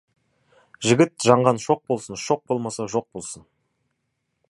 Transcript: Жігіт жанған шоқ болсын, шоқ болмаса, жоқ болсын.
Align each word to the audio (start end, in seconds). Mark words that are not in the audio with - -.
Жігіт 0.91 1.27
жанған 1.27 1.61
шоқ 1.65 1.83
болсын, 1.93 2.19
шоқ 2.25 2.43
болмаса, 2.53 2.91
жоқ 2.97 3.11
болсын. 3.19 3.49